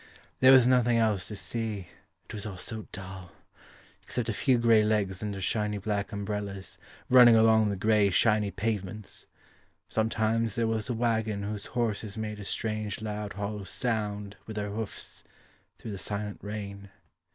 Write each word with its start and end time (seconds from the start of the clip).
There 0.39 0.51
was 0.51 0.65
nothing 0.65 0.97
else 0.97 1.27
to 1.27 1.35
see 1.35 1.89
It 2.25 2.33
was 2.33 2.47
all 2.47 2.57
so 2.57 2.87
dull 2.91 3.33
Except 4.01 4.29
a 4.29 4.33
few 4.33 4.57
grey 4.57 4.81
legs 4.81 5.21
under 5.21 5.39
shiny 5.41 5.77
black 5.77 6.11
umbrellas 6.11 6.79
Running 7.07 7.35
along 7.35 7.69
the 7.69 7.75
grey 7.75 8.09
shiny 8.09 8.49
pavements; 8.49 9.27
Sometimes 9.87 10.55
there 10.55 10.65
was 10.65 10.89
a 10.89 10.95
waggon 10.95 11.43
Whose 11.43 11.67
horses 11.77 12.17
made 12.17 12.39
a 12.39 12.45
strange 12.45 12.99
loud 12.99 13.33
hollow 13.33 13.63
sound 13.63 14.35
With 14.47 14.55
their 14.55 14.71
hoofs 14.71 15.23
Through 15.77 15.91
the 15.91 15.99
silent 15.99 16.39
rain. 16.41 16.89